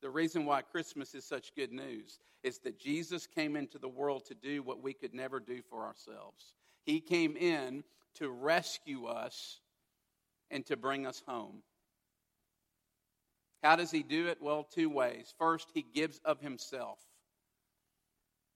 the 0.03 0.09
reason 0.11 0.45
why 0.45 0.61
Christmas 0.61 1.15
is 1.15 1.25
such 1.25 1.55
good 1.55 1.71
news 1.71 2.19
is 2.43 2.59
that 2.59 2.77
Jesus 2.77 3.25
came 3.25 3.55
into 3.55 3.79
the 3.79 3.89
world 3.89 4.25
to 4.25 4.35
do 4.35 4.61
what 4.61 4.83
we 4.83 4.93
could 4.93 5.15
never 5.15 5.39
do 5.39 5.63
for 5.71 5.87
ourselves. 5.87 6.53
He 6.85 6.99
came 6.99 7.35
in 7.35 7.83
to 8.19 8.29
rescue 8.29 9.07
us 9.07 9.59
and 10.51 10.63
to 10.67 10.77
bring 10.77 11.07
us 11.07 11.23
home. 11.27 11.63
How 13.65 13.75
does 13.75 13.91
he 13.91 14.03
do 14.03 14.27
it? 14.27 14.37
Well, 14.41 14.63
two 14.63 14.89
ways. 14.89 15.33
First, 15.37 15.69
he 15.73 15.81
gives 15.81 16.19
of 16.23 16.39
himself. 16.39 16.99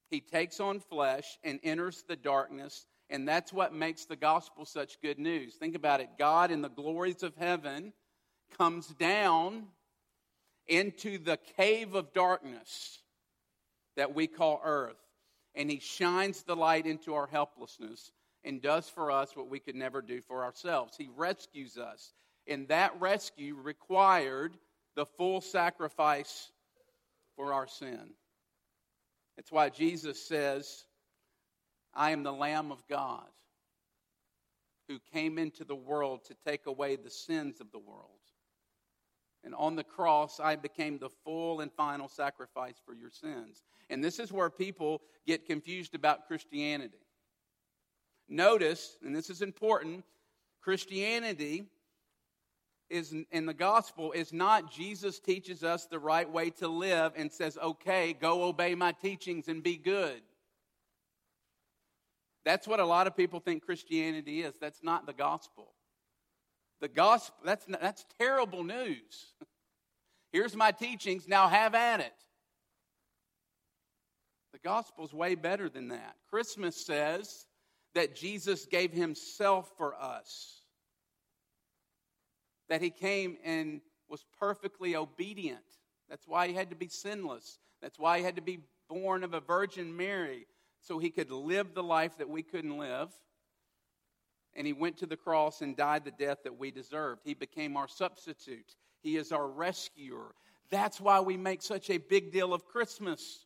He 0.09 0.21
takes 0.21 0.59
on 0.59 0.79
flesh 0.79 1.37
and 1.43 1.59
enters 1.63 2.03
the 2.07 2.15
darkness 2.15 2.85
and 3.09 3.27
that's 3.27 3.51
what 3.51 3.73
makes 3.73 4.05
the 4.05 4.15
gospel 4.15 4.65
such 4.65 5.01
good 5.01 5.17
news. 5.17 5.55
Think 5.55 5.75
about 5.75 5.99
it 5.99 6.09
God, 6.17 6.51
in 6.51 6.61
the 6.61 6.69
glories 6.69 7.23
of 7.23 7.35
heaven, 7.35 7.93
comes 8.57 8.87
down 8.87 9.63
into 10.67 11.17
the 11.17 11.37
cave 11.57 11.95
of 11.95 12.13
darkness 12.13 12.99
that 13.95 14.13
we 14.13 14.27
call 14.27 14.61
earth. 14.63 14.99
And 15.55 15.69
he 15.69 15.79
shines 15.79 16.43
the 16.43 16.55
light 16.55 16.85
into 16.85 17.15
our 17.15 17.25
helplessness 17.25 18.11
and 18.43 18.61
does 18.61 18.87
for 18.87 19.09
us 19.11 19.35
what 19.35 19.49
we 19.49 19.59
could 19.59 19.75
never 19.75 20.01
do 20.01 20.21
for 20.21 20.43
ourselves. 20.43 20.95
He 20.95 21.09
rescues 21.15 21.77
us. 21.77 22.13
And 22.45 22.67
that 22.67 22.99
rescue 23.01 23.55
required 23.55 24.55
the 24.99 25.05
full 25.05 25.39
sacrifice 25.39 26.51
for 27.37 27.53
our 27.53 27.65
sin. 27.65 28.09
That's 29.37 29.49
why 29.49 29.69
Jesus 29.69 30.21
says, 30.27 30.83
I 31.93 32.11
am 32.11 32.23
the 32.23 32.33
Lamb 32.33 32.69
of 32.69 32.85
God 32.89 33.23
who 34.89 34.99
came 35.13 35.37
into 35.37 35.63
the 35.63 35.73
world 35.73 36.25
to 36.25 36.35
take 36.45 36.65
away 36.65 36.97
the 36.97 37.09
sins 37.09 37.61
of 37.61 37.71
the 37.71 37.79
world. 37.79 38.09
And 39.45 39.55
on 39.55 39.77
the 39.77 39.85
cross, 39.85 40.41
I 40.41 40.57
became 40.57 40.97
the 40.97 41.11
full 41.23 41.61
and 41.61 41.71
final 41.71 42.09
sacrifice 42.09 42.75
for 42.85 42.93
your 42.93 43.09
sins. 43.09 43.63
And 43.89 44.03
this 44.03 44.19
is 44.19 44.33
where 44.33 44.49
people 44.49 45.01
get 45.25 45.45
confused 45.45 45.95
about 45.95 46.27
Christianity. 46.27 47.05
Notice, 48.27 48.97
and 49.01 49.15
this 49.15 49.29
is 49.29 49.41
important, 49.41 50.03
Christianity 50.61 51.67
is 52.89 53.13
in 53.31 53.45
the 53.45 53.53
gospel 53.53 54.11
is 54.11 54.33
not 54.33 54.71
Jesus 54.71 55.19
teaches 55.19 55.63
us 55.63 55.85
the 55.85 55.99
right 55.99 56.29
way 56.29 56.49
to 56.51 56.67
live 56.67 57.13
and 57.15 57.31
says, 57.31 57.57
okay, 57.61 58.13
go 58.13 58.43
obey 58.43 58.75
my 58.75 58.91
teachings 58.93 59.47
and 59.47 59.61
be 59.61 59.77
good. 59.77 60.21
That's 62.45 62.67
what 62.67 62.79
a 62.79 62.85
lot 62.85 63.07
of 63.07 63.15
people 63.15 63.39
think 63.39 63.65
Christianity 63.65 64.41
is. 64.41 64.55
That's 64.59 64.81
not 64.83 65.05
the 65.05 65.13
gospel. 65.13 65.73
The 66.81 66.87
gospel, 66.87 67.35
that's, 67.45 67.65
that's 67.65 68.05
terrible 68.17 68.63
news. 68.63 69.33
Here's 70.31 70.55
my 70.55 70.71
teachings, 70.71 71.27
now 71.27 71.47
have 71.47 71.75
at 71.75 71.99
it. 71.99 72.13
The 74.53 74.59
gospel 74.59 75.05
is 75.05 75.13
way 75.13 75.35
better 75.35 75.69
than 75.69 75.89
that. 75.89 76.15
Christmas 76.29 76.75
says 76.75 77.45
that 77.95 78.15
Jesus 78.15 78.65
gave 78.65 78.91
himself 78.91 79.71
for 79.77 79.95
us, 79.95 80.58
that 82.69 82.81
he 82.81 82.89
came 82.89 83.37
and 83.43 83.81
was 84.07 84.25
perfectly 84.39 84.95
obedient. 84.95 85.59
That's 86.09 86.27
why 86.27 86.47
he 86.47 86.53
had 86.53 86.69
to 86.69 86.75
be 86.75 86.87
sinless. 86.87 87.59
That's 87.81 87.99
why 87.99 88.19
he 88.19 88.23
had 88.23 88.35
to 88.35 88.41
be 88.41 88.59
born 88.89 89.23
of 89.23 89.33
a 89.33 89.39
Virgin 89.39 89.95
Mary 89.95 90.47
so 90.81 90.97
he 90.97 91.09
could 91.09 91.29
live 91.29 91.73
the 91.73 91.83
life 91.83 92.17
that 92.17 92.29
we 92.29 92.41
couldn't 92.41 92.77
live. 92.77 93.09
And 94.55 94.65
he 94.65 94.73
went 94.73 94.97
to 94.97 95.05
the 95.05 95.17
cross 95.17 95.61
and 95.61 95.75
died 95.75 96.05
the 96.05 96.11
death 96.11 96.39
that 96.43 96.57
we 96.57 96.71
deserved. 96.71 97.21
He 97.23 97.33
became 97.33 97.77
our 97.77 97.87
substitute, 97.87 98.75
he 99.01 99.17
is 99.17 99.31
our 99.31 99.47
rescuer. 99.47 100.33
That's 100.71 101.01
why 101.01 101.19
we 101.19 101.35
make 101.35 101.63
such 101.63 101.89
a 101.89 101.97
big 101.97 102.31
deal 102.31 102.53
of 102.53 102.65
Christmas. 102.65 103.45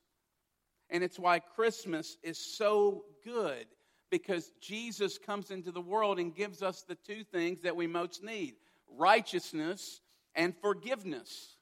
And 0.90 1.04
it's 1.04 1.18
why 1.18 1.40
Christmas 1.40 2.18
is 2.22 2.38
so 2.38 3.06
good 3.24 3.66
because 4.12 4.52
Jesus 4.62 5.18
comes 5.18 5.50
into 5.50 5.72
the 5.72 5.82
world 5.82 6.20
and 6.20 6.36
gives 6.36 6.62
us 6.62 6.84
the 6.84 6.96
two 6.96 7.24
things 7.24 7.62
that 7.62 7.76
we 7.76 7.88
most 7.88 8.24
need 8.24 8.56
righteousness 8.98 10.02
and 10.36 10.56
forgiveness. 10.62 11.58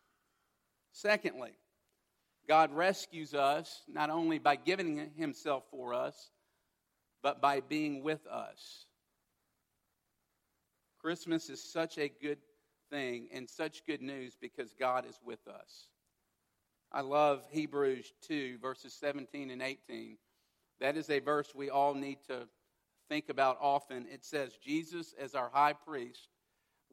Secondly, 0.92 1.54
God 2.48 2.74
rescues 2.74 3.34
us 3.34 3.84
not 3.88 4.10
only 4.10 4.40
by 4.40 4.56
giving 4.56 5.12
Himself 5.16 5.64
for 5.72 5.94
us, 5.94 6.32
but 7.24 7.42
by 7.42 7.60
being 7.60 8.04
with 8.04 8.26
us. 8.28 8.86
Christmas 11.00 11.50
is 11.50 11.64
such 11.64 11.98
a 11.98 12.10
good 12.10 12.38
thing 12.90 13.30
and 13.34 13.50
such 13.50 13.86
good 13.86 14.02
news 14.02 14.36
because 14.40 14.74
God 14.80 15.06
is 15.08 15.20
with 15.26 15.48
us. 15.48 15.88
I 16.92 17.02
love 17.02 17.44
Hebrews 17.50 18.12
2, 18.28 18.58
verses 18.62 18.94
17 18.94 19.50
and 19.50 19.62
18. 19.62 20.18
That 20.80 20.98
is 20.98 21.10
a 21.10 21.20
verse 21.20 21.56
we 21.56 21.70
all 21.70 21.94
need 21.94 22.18
to 22.28 22.48
think 23.08 23.30
about 23.30 23.58
often. 23.62 24.06
It 24.12 24.26
says, 24.26 24.58
Jesus, 24.64 25.14
as 25.20 25.34
our 25.34 25.50
high 25.54 25.74
priest, 25.74 26.28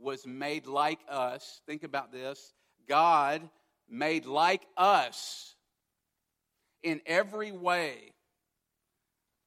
was 0.00 0.26
made 0.26 0.66
like 0.66 1.00
us. 1.08 1.60
Think 1.66 1.82
about 1.82 2.12
this. 2.12 2.52
God 2.88 3.48
made 3.88 4.26
like 4.26 4.66
us 4.76 5.54
in 6.82 7.00
every 7.06 7.52
way. 7.52 8.12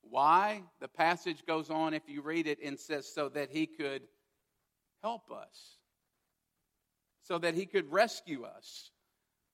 Why? 0.01 0.63
The 0.79 0.88
passage 0.88 1.46
goes 1.46 1.70
on, 1.70 1.93
if 1.93 2.03
you 2.08 2.22
read 2.22 2.48
it, 2.48 2.60
and 2.63 2.79
says, 2.79 3.12
so 3.13 3.29
that 3.29 3.50
he 3.50 3.65
could 3.65 4.01
help 5.01 5.31
us, 5.31 5.77
so 7.24 7.38
that 7.38 7.55
he 7.55 7.65
could 7.65 7.91
rescue 7.91 8.43
us. 8.43 8.91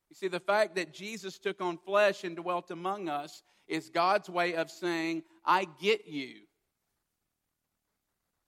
You 0.10 0.16
see, 0.16 0.27
the 0.27 0.39
fact 0.39 0.75
that 0.75 0.94
Jesus 0.94 1.38
took 1.38 1.62
on 1.62 1.77
flesh 1.77 2.24
and 2.24 2.36
dwelt 2.36 2.72
among 2.72 3.10
us 3.10 3.44
is 3.68 3.89
God's 3.89 4.30
way 4.30 4.56
of 4.56 4.72
saying, 4.72 5.24
I 5.46 5.68
get 5.82 6.08
you. 6.08 6.36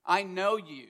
I 0.06 0.24
know 0.24 0.58
you. 0.58 0.88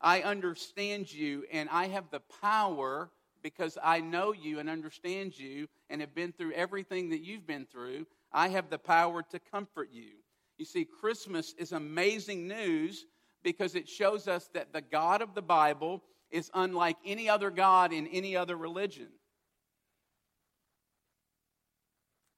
I 0.00 0.22
understand 0.22 1.12
you, 1.12 1.44
and 1.52 1.68
I 1.70 1.88
have 1.88 2.10
the 2.10 2.20
power 2.40 3.10
because 3.42 3.76
I 3.82 4.00
know 4.00 4.32
you 4.32 4.58
and 4.58 4.68
understand 4.68 5.38
you 5.38 5.68
and 5.88 6.00
have 6.00 6.14
been 6.14 6.32
through 6.32 6.52
everything 6.52 7.10
that 7.10 7.20
you've 7.20 7.46
been 7.46 7.66
through. 7.66 8.06
I 8.32 8.48
have 8.48 8.70
the 8.70 8.78
power 8.78 9.22
to 9.30 9.38
comfort 9.38 9.88
you. 9.92 10.12
You 10.58 10.64
see, 10.64 10.84
Christmas 10.84 11.54
is 11.58 11.72
amazing 11.72 12.46
news 12.46 13.06
because 13.42 13.74
it 13.74 13.88
shows 13.88 14.28
us 14.28 14.48
that 14.54 14.72
the 14.72 14.82
God 14.82 15.22
of 15.22 15.34
the 15.34 15.42
Bible 15.42 16.02
is 16.30 16.50
unlike 16.54 16.96
any 17.04 17.28
other 17.28 17.50
God 17.50 17.92
in 17.92 18.06
any 18.08 18.36
other 18.36 18.56
religion. 18.56 19.08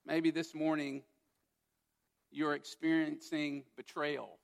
Maybe 0.07 0.31
this 0.31 0.54
morning 0.54 1.02
you're 2.31 2.54
experiencing 2.54 3.64
betrayal. 3.76 4.38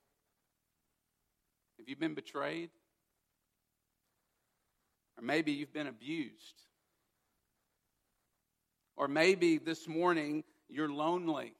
Have 1.79 1.89
you 1.89 1.97
been 1.97 2.15
betrayed? 2.15 2.71
Or 5.19 5.23
maybe 5.23 5.53
you've 5.53 5.73
been 5.73 5.89
abused. 5.89 6.63
Or 8.97 9.09
maybe 9.09 9.59
this 9.59 9.89
morning 9.89 10.45
you're 10.69 10.91
lonely. 10.91 11.55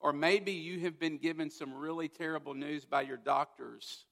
Or 0.00 0.12
maybe 0.12 0.52
you 0.52 0.80
have 0.80 1.00
been 1.00 1.18
given 1.18 1.50
some 1.50 1.74
really 1.74 2.08
terrible 2.08 2.54
news 2.54 2.84
by 2.84 3.02
your 3.02 3.16
doctors 3.16 4.04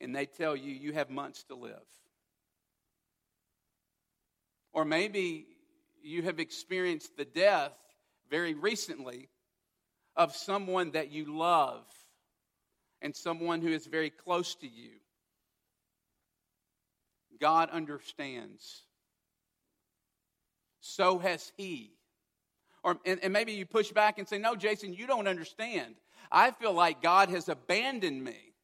and 0.00 0.14
they 0.14 0.26
tell 0.26 0.56
you 0.56 0.72
you 0.72 0.92
have 0.92 1.08
months 1.08 1.44
to 1.44 1.54
live. 1.54 1.86
Or 4.72 4.84
maybe 4.84 5.46
you 6.02 6.22
have 6.22 6.40
experienced 6.40 7.16
the 7.16 7.24
death 7.24 7.72
very 8.28 8.54
recently 8.54 9.28
of 10.16 10.34
someone 10.34 10.90
that 10.92 11.12
you 11.12 11.36
love 11.36 11.84
and 13.00 13.14
someone 13.14 13.60
who 13.60 13.68
is 13.68 13.86
very 13.86 14.10
close 14.10 14.56
to 14.56 14.66
you. 14.66 14.90
God 17.42 17.70
understands. 17.70 18.82
So 20.80 21.18
has 21.18 21.52
He. 21.56 21.90
Or, 22.84 22.98
and, 23.04 23.18
and 23.20 23.32
maybe 23.32 23.52
you 23.52 23.66
push 23.66 23.90
back 23.90 24.18
and 24.18 24.28
say, 24.28 24.38
No, 24.38 24.54
Jason, 24.54 24.94
you 24.94 25.08
don't 25.08 25.26
understand. 25.26 25.96
I 26.30 26.52
feel 26.52 26.72
like 26.72 27.02
God 27.02 27.28
has 27.30 27.48
abandoned 27.48 28.22
me. 28.22 28.54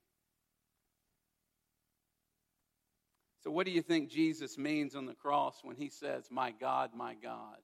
So, 3.42 3.50
what 3.50 3.66
do 3.66 3.72
you 3.72 3.82
think 3.82 4.10
Jesus 4.10 4.56
means 4.56 4.94
on 4.94 5.06
the 5.06 5.14
cross 5.14 5.58
when 5.62 5.76
he 5.76 5.88
says, 5.88 6.28
My 6.30 6.52
God, 6.52 6.90
my 6.96 7.14
God? 7.20 7.58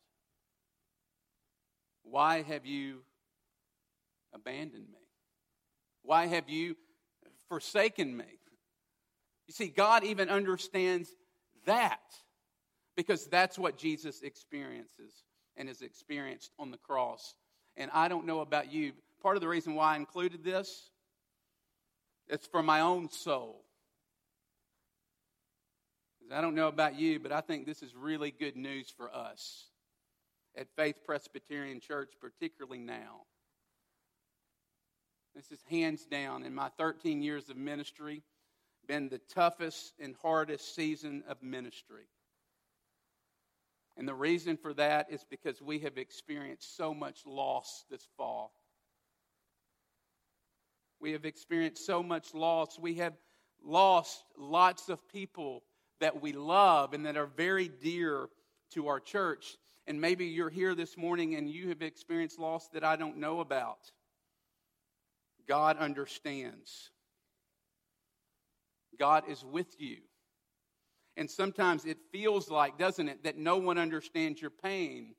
Why 2.02 2.42
have 2.42 2.66
you 2.66 3.02
abandoned 4.34 4.88
me? 4.88 4.98
Why 6.02 6.26
have 6.26 6.50
you 6.50 6.76
forsaken 7.48 8.16
me? 8.16 8.24
You 9.46 9.52
see, 9.54 9.68
God 9.68 10.04
even 10.04 10.28
understands 10.28 11.08
that 11.66 12.00
because 12.96 13.26
that's 13.26 13.58
what 13.58 13.76
Jesus 13.76 14.22
experiences 14.22 15.12
and 15.56 15.68
has 15.68 15.82
experienced 15.82 16.52
on 16.58 16.70
the 16.70 16.78
cross. 16.78 17.34
And 17.76 17.90
I 17.92 18.08
don't 18.08 18.26
know 18.26 18.40
about 18.40 18.72
you. 18.72 18.92
Part 19.22 19.36
of 19.36 19.40
the 19.40 19.48
reason 19.48 19.74
why 19.74 19.94
I 19.94 19.96
included 19.96 20.44
this, 20.44 20.90
it's 22.28 22.46
for 22.46 22.62
my 22.62 22.80
own 22.80 23.10
soul. 23.10 23.60
I 26.32 26.40
don't 26.40 26.54
know 26.54 26.68
about 26.68 26.98
you, 26.98 27.20
but 27.20 27.32
I 27.32 27.42
think 27.42 27.66
this 27.66 27.82
is 27.82 27.94
really 27.94 28.30
good 28.30 28.56
news 28.56 28.92
for 28.96 29.14
us 29.14 29.66
at 30.56 30.68
Faith 30.74 30.96
Presbyterian 31.04 31.80
Church, 31.80 32.12
particularly 32.20 32.78
now. 32.78 33.22
This 35.34 35.50
is 35.50 35.60
hands 35.68 36.06
down 36.06 36.44
in 36.44 36.54
my 36.54 36.70
13 36.78 37.20
years 37.20 37.50
of 37.50 37.56
ministry 37.56 38.22
been 38.86 39.08
the 39.08 39.20
toughest 39.32 39.94
and 40.00 40.14
hardest 40.22 40.74
season 40.74 41.22
of 41.28 41.42
ministry. 41.42 42.06
And 43.96 44.08
the 44.08 44.14
reason 44.14 44.56
for 44.56 44.74
that 44.74 45.06
is 45.10 45.24
because 45.28 45.62
we 45.62 45.78
have 45.80 45.98
experienced 45.98 46.76
so 46.76 46.92
much 46.92 47.20
loss 47.26 47.84
this 47.90 48.06
fall. 48.16 48.52
We 51.00 51.12
have 51.12 51.24
experienced 51.24 51.86
so 51.86 52.02
much 52.02 52.34
loss. 52.34 52.78
We 52.78 52.94
have 52.94 53.14
lost 53.62 54.24
lots 54.36 54.88
of 54.88 55.06
people 55.08 55.62
that 56.00 56.20
we 56.20 56.32
love 56.32 56.92
and 56.92 57.06
that 57.06 57.16
are 57.16 57.26
very 57.26 57.68
dear 57.68 58.28
to 58.72 58.88
our 58.88 59.00
church. 59.00 59.56
And 59.86 60.00
maybe 60.00 60.26
you're 60.26 60.50
here 60.50 60.74
this 60.74 60.96
morning 60.96 61.34
and 61.34 61.48
you 61.48 61.68
have 61.68 61.82
experienced 61.82 62.38
loss 62.38 62.68
that 62.68 62.84
I 62.84 62.96
don't 62.96 63.18
know 63.18 63.40
about. 63.40 63.90
God 65.46 65.76
understands. 65.76 66.90
God 68.98 69.24
is 69.28 69.44
with 69.44 69.80
you. 69.80 69.98
And 71.16 71.30
sometimes 71.30 71.84
it 71.84 71.98
feels 72.10 72.50
like, 72.50 72.78
doesn't 72.78 73.08
it, 73.08 73.24
that 73.24 73.38
no 73.38 73.56
one 73.56 73.78
understands 73.78 74.40
your 74.40 74.50
pain. 74.50 75.14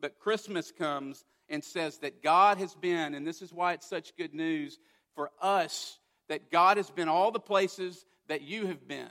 But 0.00 0.18
Christmas 0.18 0.70
comes 0.70 1.24
and 1.48 1.64
says 1.64 1.98
that 1.98 2.22
God 2.22 2.58
has 2.58 2.74
been, 2.74 3.14
and 3.14 3.26
this 3.26 3.42
is 3.42 3.52
why 3.52 3.72
it's 3.72 3.88
such 3.88 4.16
good 4.16 4.32
news 4.32 4.78
for 5.14 5.30
us, 5.42 5.98
that 6.28 6.50
God 6.50 6.76
has 6.76 6.90
been 6.90 7.08
all 7.08 7.32
the 7.32 7.40
places 7.40 8.06
that 8.28 8.42
you 8.42 8.66
have 8.66 8.86
been. 8.86 9.10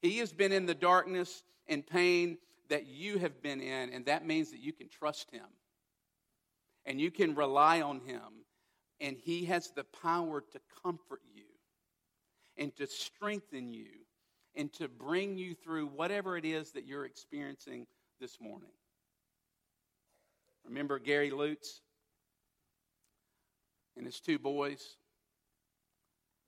He 0.00 0.18
has 0.18 0.32
been 0.32 0.52
in 0.52 0.66
the 0.66 0.74
darkness 0.74 1.42
and 1.66 1.84
pain 1.84 2.38
that 2.68 2.86
you 2.86 3.18
have 3.18 3.42
been 3.42 3.60
in, 3.60 3.90
and 3.90 4.06
that 4.06 4.26
means 4.26 4.50
that 4.52 4.60
you 4.60 4.72
can 4.72 4.88
trust 4.88 5.30
Him 5.30 5.46
and 6.86 7.00
you 7.00 7.10
can 7.10 7.34
rely 7.34 7.80
on 7.80 8.00
Him, 8.00 8.44
and 9.00 9.16
He 9.16 9.46
has 9.46 9.70
the 9.70 9.84
power 10.02 10.42
to 10.52 10.60
comfort 10.82 11.22
you 11.34 11.43
and 12.56 12.74
to 12.76 12.86
strengthen 12.86 13.72
you 13.72 13.90
and 14.54 14.72
to 14.74 14.88
bring 14.88 15.36
you 15.36 15.54
through 15.54 15.86
whatever 15.86 16.36
it 16.36 16.44
is 16.44 16.72
that 16.72 16.86
you're 16.86 17.04
experiencing 17.04 17.86
this 18.20 18.40
morning. 18.40 18.70
Remember 20.64 20.98
Gary 20.98 21.30
Lutz 21.30 21.80
and 23.96 24.06
his 24.06 24.20
two 24.20 24.38
boys? 24.38 24.96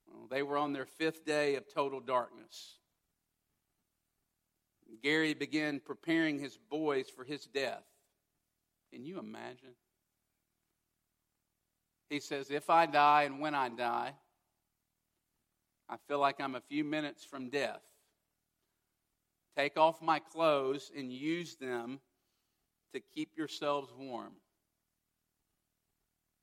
Well, 0.07 0.27
they 0.31 0.43
were 0.43 0.57
on 0.57 0.73
their 0.73 0.87
fifth 0.87 1.25
day 1.25 1.57
of 1.57 1.65
total 1.73 2.01
darkness. 2.01 2.79
Gary 5.03 5.35
began 5.35 5.81
preparing 5.81 6.39
his 6.39 6.57
boys 6.71 7.09
for 7.11 7.25
his 7.25 7.45
death. 7.47 7.85
Can 8.93 9.05
you 9.05 9.19
imagine? 9.19 9.75
He 12.09 12.21
says, 12.21 12.51
If 12.51 12.71
I 12.71 12.87
die 12.87 13.25
and 13.25 13.41
when 13.41 13.55
I 13.55 13.69
die, 13.69 14.15
I 15.89 15.97
feel 16.09 16.19
like 16.19 16.41
I'm 16.41 16.55
a 16.55 16.61
few 16.61 16.85
minutes 16.85 17.25
from 17.25 17.49
death. 17.49 17.83
Take 19.57 19.77
off 19.77 20.03
my 20.03 20.19
clothes 20.19 20.91
and 20.97 21.13
use 21.13 21.57
them 21.57 22.01
to 22.93 23.01
keep 23.01 23.37
yourselves 23.37 23.93
warm. 23.97 24.35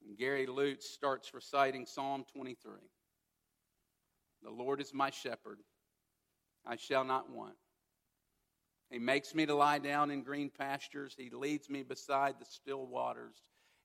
And 0.07 0.17
Gary 0.17 0.45
Lutz 0.45 0.89
starts 0.89 1.33
reciting 1.33 1.85
Psalm 1.85 2.25
23. 2.33 2.73
The 4.41 4.49
Lord 4.49 4.81
is 4.81 4.93
my 4.93 5.09
shepherd, 5.09 5.59
I 6.65 6.75
shall 6.75 7.03
not 7.03 7.29
want. 7.29 7.55
He 8.89 8.99
makes 8.99 9.33
me 9.33 9.45
to 9.45 9.55
lie 9.55 9.79
down 9.79 10.11
in 10.11 10.21
green 10.21 10.49
pastures. 10.49 11.15
He 11.17 11.29
leads 11.29 11.69
me 11.69 11.83
beside 11.83 12.35
the 12.39 12.45
still 12.45 12.85
waters. 12.85 13.35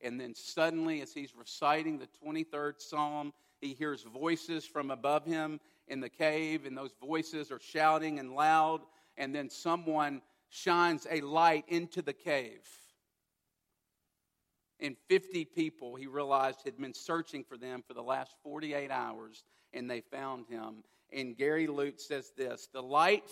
And 0.00 0.20
then 0.20 0.34
suddenly, 0.34 1.00
as 1.00 1.12
he's 1.12 1.34
reciting 1.34 1.98
the 1.98 2.08
23rd 2.24 2.74
Psalm, 2.78 3.32
he 3.60 3.74
hears 3.74 4.02
voices 4.02 4.64
from 4.64 4.90
above 4.90 5.24
him 5.24 5.60
in 5.88 6.00
the 6.00 6.08
cave, 6.08 6.66
and 6.66 6.76
those 6.76 6.94
voices 7.00 7.50
are 7.50 7.60
shouting 7.60 8.18
and 8.18 8.34
loud. 8.34 8.80
And 9.16 9.34
then 9.34 9.50
someone 9.50 10.22
shines 10.48 11.06
a 11.10 11.20
light 11.20 11.64
into 11.68 12.02
the 12.02 12.12
cave. 12.12 12.66
And 14.80 14.96
50 15.08 15.44
people, 15.44 15.96
he 15.96 16.06
realized, 16.06 16.60
had 16.64 16.78
been 16.78 16.94
searching 16.94 17.42
for 17.42 17.56
them 17.56 17.82
for 17.86 17.94
the 17.94 18.02
last 18.02 18.34
48 18.44 18.90
hours, 18.90 19.44
and 19.72 19.90
they 19.90 20.00
found 20.00 20.46
him. 20.46 20.84
And 21.12 21.36
Gary 21.36 21.66
Lutz 21.66 22.06
says 22.06 22.32
this 22.36 22.68
The 22.72 22.82
light 22.82 23.24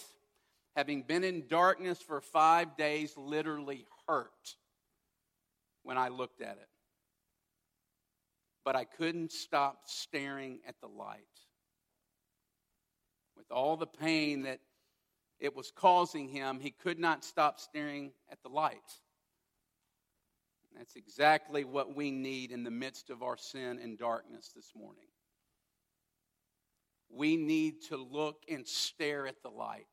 having 0.77 1.03
been 1.03 1.25
in 1.25 1.49
darkness 1.49 2.01
for 2.01 2.21
five 2.21 2.77
days, 2.77 3.17
literally 3.17 3.87
hurt 4.07 4.55
when 5.83 5.97
I 5.97 6.09
looked 6.09 6.43
at 6.43 6.59
it. 6.59 6.69
But 8.67 8.75
I 8.75 8.83
couldn't 8.83 9.31
stop 9.31 9.83
staring 9.87 10.59
at 10.67 10.75
the 10.81 10.89
light. 10.89 11.21
With 13.37 13.53
all 13.53 13.77
the 13.77 13.87
pain 13.87 14.43
that 14.43 14.59
it 15.39 15.55
was 15.55 15.71
causing 15.71 16.29
him, 16.29 16.59
he 16.59 16.73
could 16.73 16.99
not 16.99 17.25
stop 17.25 17.61
staring 17.61 18.11
at 18.29 18.43
the 18.43 18.49
light. 18.49 18.75
That's 20.77 20.97
exactly 20.97 21.63
what 21.63 21.95
we 21.95 22.11
need 22.11 22.51
in 22.51 22.65
the 22.65 22.71
midst 22.73 23.09
of 23.09 23.23
our 23.23 23.37
sin 23.37 23.79
and 23.81 23.97
darkness 23.97 24.51
this 24.55 24.73
morning. 24.75 25.07
We 27.09 27.37
need 27.37 27.83
to 27.91 27.97
look 27.97 28.43
and 28.51 28.67
stare 28.67 29.29
at 29.29 29.45
the 29.45 29.49
light 29.49 29.87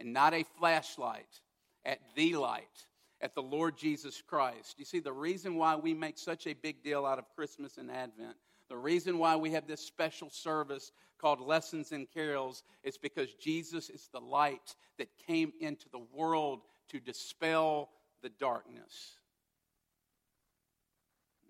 and 0.00 0.12
not 0.12 0.34
a 0.34 0.44
flashlight, 0.58 1.40
at 1.84 2.00
the 2.16 2.34
light, 2.34 2.86
at 3.26 3.34
the 3.34 3.42
Lord 3.42 3.76
Jesus 3.76 4.22
Christ. 4.24 4.76
You 4.78 4.84
see, 4.84 5.00
the 5.00 5.12
reason 5.12 5.56
why 5.56 5.74
we 5.74 5.94
make 5.94 6.16
such 6.16 6.46
a 6.46 6.54
big 6.54 6.80
deal 6.84 7.04
out 7.04 7.18
of 7.18 7.24
Christmas 7.34 7.76
and 7.76 7.90
Advent, 7.90 8.36
the 8.68 8.76
reason 8.76 9.18
why 9.18 9.34
we 9.34 9.50
have 9.50 9.66
this 9.66 9.80
special 9.80 10.30
service 10.30 10.92
called 11.20 11.40
Lessons 11.40 11.90
and 11.90 12.06
Carols, 12.08 12.62
is 12.84 12.96
because 12.96 13.34
Jesus 13.34 13.90
is 13.90 14.08
the 14.12 14.20
light 14.20 14.76
that 14.98 15.08
came 15.26 15.52
into 15.60 15.88
the 15.90 16.06
world 16.14 16.60
to 16.90 17.00
dispel 17.00 17.90
the 18.22 18.28
darkness. 18.28 19.16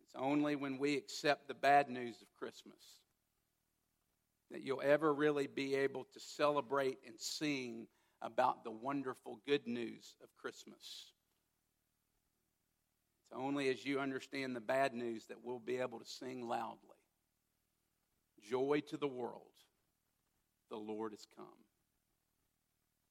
It's 0.03 0.15
only 0.19 0.57
when 0.57 0.79
we 0.79 0.97
accept 0.97 1.47
the 1.47 1.53
bad 1.53 1.91
news 1.91 2.23
of 2.23 2.35
Christmas 2.39 2.81
that 4.51 4.63
you'll 4.63 4.81
ever 4.83 5.13
really 5.13 5.47
be 5.47 5.75
able 5.75 6.05
to 6.15 6.21
celebrate 6.21 7.01
and 7.07 7.21
sing 7.21 7.87
about 8.23 8.65
the 8.65 8.71
wonderful 8.71 9.41
good 9.47 9.67
news 9.67 10.15
of 10.23 10.35
Christmas. 10.41 11.13
It's 13.27 13.39
only 13.39 13.69
as 13.69 13.85
you 13.85 13.99
understand 13.99 14.55
the 14.55 14.61
bad 14.61 14.95
news 14.95 15.27
that 15.27 15.39
we'll 15.43 15.59
be 15.59 15.79
able 15.79 15.99
to 15.99 16.07
sing 16.07 16.47
loudly. 16.47 16.79
Joy 18.49 18.83
to 18.89 18.97
the 18.97 19.09
world, 19.09 19.43
the 20.71 20.77
Lord 20.77 21.13
has 21.13 21.27
come. 21.37 21.47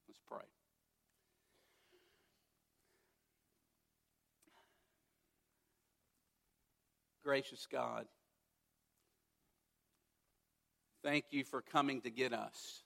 Let's 0.08 0.20
pray. 0.26 0.46
Gracious 7.24 7.68
God, 7.70 8.06
thank 11.04 11.26
you 11.32 11.44
for 11.44 11.62
coming 11.62 12.02
to 12.02 12.12
get 12.12 12.34
us. 12.34 12.84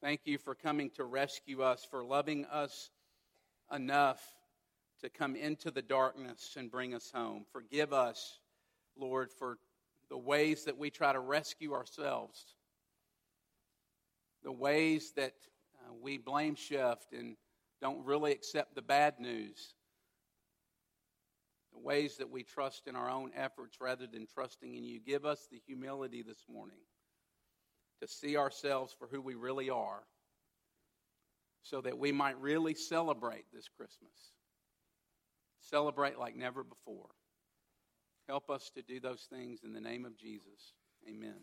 Thank 0.00 0.20
you 0.24 0.38
for 0.38 0.54
coming 0.54 0.90
to 0.90 1.04
rescue 1.04 1.62
us, 1.62 1.84
for 1.90 2.04
loving 2.04 2.44
us 2.46 2.90
enough 3.74 4.20
to 5.00 5.08
come 5.08 5.36
into 5.36 5.70
the 5.70 5.82
darkness 5.82 6.56
and 6.56 6.70
bring 6.70 6.94
us 6.94 7.10
home. 7.14 7.44
Forgive 7.52 7.92
us, 7.92 8.38
Lord, 8.96 9.30
for 9.32 9.58
the 10.10 10.18
ways 10.18 10.64
that 10.64 10.76
we 10.76 10.90
try 10.90 11.12
to 11.12 11.20
rescue 11.20 11.74
ourselves, 11.74 12.54
the 14.42 14.52
ways 14.52 15.12
that 15.16 15.34
uh, 15.80 15.92
we 16.00 16.18
blame 16.18 16.54
shift 16.54 17.12
and 17.12 17.36
don't 17.80 18.04
really 18.04 18.32
accept 18.32 18.74
the 18.74 18.82
bad 18.82 19.20
news, 19.20 19.74
the 21.72 21.78
ways 21.78 22.16
that 22.16 22.30
we 22.30 22.42
trust 22.42 22.86
in 22.86 22.96
our 22.96 23.10
own 23.10 23.30
efforts 23.36 23.78
rather 23.80 24.06
than 24.06 24.26
trusting 24.26 24.74
in 24.74 24.84
you. 24.84 25.00
Give 25.00 25.24
us 25.24 25.46
the 25.50 25.60
humility 25.66 26.22
this 26.22 26.44
morning 26.50 26.78
to 28.00 28.08
see 28.08 28.36
ourselves 28.36 28.94
for 28.98 29.06
who 29.08 29.20
we 29.20 29.34
really 29.34 29.70
are 29.70 30.02
so 31.62 31.80
that 31.80 31.98
we 31.98 32.12
might 32.12 32.40
really 32.40 32.74
celebrate 32.74 33.44
this 33.52 33.68
Christmas. 33.68 34.32
Celebrate 35.70 36.18
like 36.18 36.36
never 36.36 36.64
before. 36.64 37.08
Help 38.28 38.50
us 38.50 38.70
to 38.74 38.82
do 38.82 39.00
those 39.00 39.26
things 39.30 39.60
in 39.64 39.72
the 39.72 39.80
name 39.80 40.04
of 40.04 40.16
Jesus. 40.16 40.74
Amen. 41.08 41.36